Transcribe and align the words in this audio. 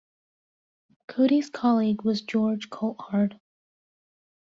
Coady's 1.07 1.51
colleague 1.51 2.01
was 2.01 2.23
George 2.23 2.71
Coulthard. 2.71 3.39